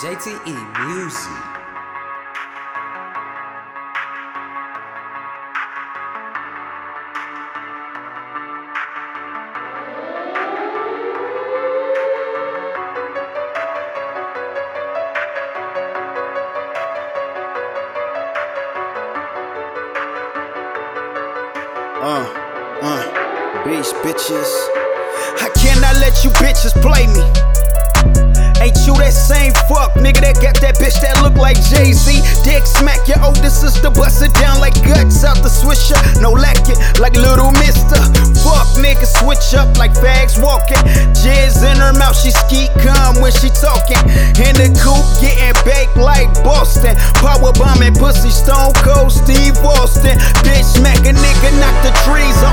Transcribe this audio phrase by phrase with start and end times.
[0.00, 0.56] JTE
[0.86, 1.30] Music.
[22.00, 22.24] Uh,
[22.80, 23.04] uh,
[23.66, 24.48] bitch, bitches.
[25.42, 27.69] I cannot let you bitches play me.
[29.70, 32.18] Fuck nigga that got that bitch that look like Jay Z?
[32.42, 35.94] Dick smack your older sister, bust it down like guts out the swisher.
[36.18, 38.02] No lacking like little mister.
[38.42, 40.82] Fuck nigga, switch up like fags walking.
[41.14, 44.02] Jizz in her mouth, she skeet cum when she talking.
[44.42, 46.98] In the coop, getting baked like Boston.
[47.22, 50.18] Power bombing pussy, stone cold Steve Austin.
[50.42, 52.49] Bitch smack a nigga, knock the trees off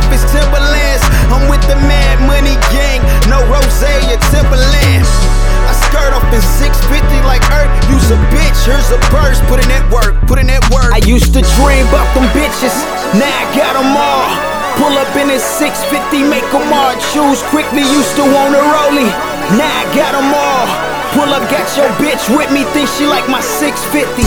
[10.98, 12.74] I used to dream about them bitches,
[13.14, 14.34] now I got them all.
[14.82, 17.86] Pull up in a 650, make them all choose quickly.
[17.86, 19.14] Used to want a rollie,
[19.62, 20.66] now I got them all.
[21.14, 24.26] Pull up, got your bitch with me, think she like my 650.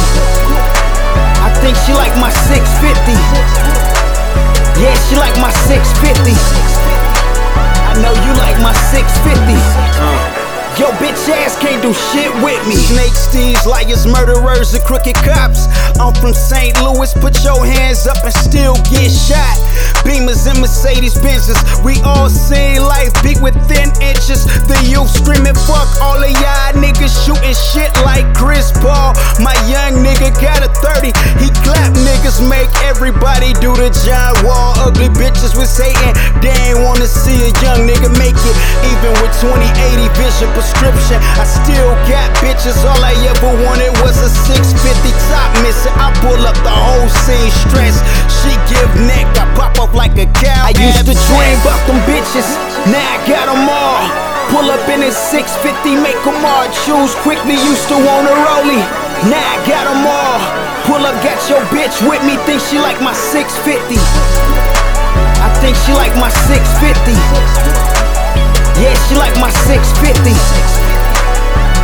[1.43, 3.19] I think she like my 650.
[4.79, 6.39] Yeah, she like my 650.
[7.83, 9.59] I know you like my 650.
[10.81, 12.73] Yo, bitch ass can't do shit with me.
[12.73, 15.69] Snakes, thieves, liars, murderers, and crooked cops.
[16.01, 16.73] I'm from St.
[16.81, 19.61] Louis, put your hands up and still get shot.
[20.09, 24.49] Beamers and Mercedes Benzes, we all see life big within inches.
[24.65, 29.13] The youth screaming, fuck all of y'all niggas shooting shit like Chris Paul.
[29.37, 31.13] My young nigga got a 30,
[31.45, 34.73] he clap niggas, make everybody do the John Wall.
[34.81, 36.17] Ugly bitches with Satan,
[36.91, 38.57] wanna see a young nigga make it.
[38.91, 42.75] Even with 2080 vision prescription, I still got bitches.
[42.83, 45.95] All I ever wanted was a 650 top missing.
[45.95, 48.03] I pull up the whole scene stress.
[48.43, 50.67] She give neck, I pop up like a cow.
[50.67, 52.49] I used to dream about them bitches,
[52.91, 54.03] now I got them all.
[54.51, 57.55] Pull up in a 650, make them all choose quickly.
[57.55, 58.83] Used to want a rollie,
[59.31, 60.39] now I got them all.
[60.91, 64.60] Pull up, got your bitch with me, think she like my 650.
[65.61, 67.13] Think she like my 650.
[68.81, 70.33] Yeah, she like my 650.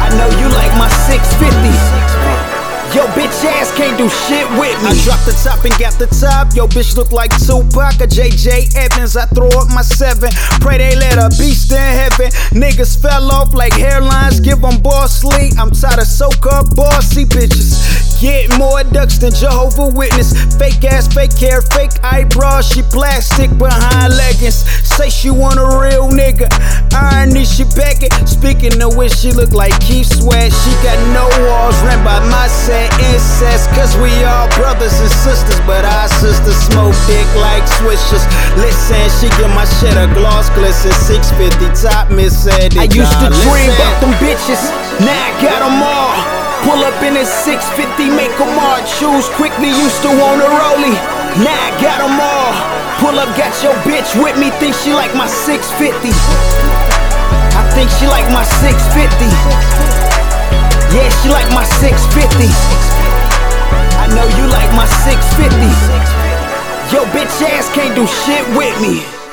[0.00, 2.56] I know you like my 650.
[2.97, 4.88] Yo, bitch ass can't do shit with me.
[4.88, 6.56] I dropped the top and got the top.
[6.56, 9.14] Yo, bitch look like Tupac or JJ Evans.
[9.14, 10.31] I throw up my seven.
[10.64, 12.32] Pray they let a beast in heaven.
[12.56, 14.43] Niggas fell off like hairlines.
[14.43, 15.53] Give them boss sleep.
[15.58, 18.06] I'm tired of soak up bossy bitches.
[18.21, 20.32] Get more ducks than Jehovah Witness.
[20.56, 22.66] Fake ass, fake hair, fake eyebrows.
[22.66, 24.65] She plastic behind leggings.
[24.88, 26.49] Say she want a real nigga.
[26.97, 28.09] Irony, she begging.
[28.25, 30.49] Speaking of which, she look like Keith Sweat.
[30.49, 33.69] She got no walls, ran by my set incest.
[33.76, 38.25] Cause we all brothers and sisters, but our sisters smoke dick like swishers.
[38.56, 40.93] Listen, she give my shit a gloss glisten.
[41.05, 42.81] 650 top miss Eddie.
[42.81, 44.65] I used to dream about them bitches,
[45.05, 46.45] now I got them all.
[46.65, 49.69] Pull up in a 650, make them all choose quickly.
[49.69, 50.97] Used to want a rollie,
[51.43, 52.53] now I got them all.
[53.03, 56.09] Pull up, got your bitch with me, think she like my 650.
[57.53, 59.28] I think she like my 650.
[60.97, 62.49] Yeah, she like my 650.
[64.00, 65.61] I know you like my 650.
[66.94, 69.25] Yo, bitch ass can't do shit with me.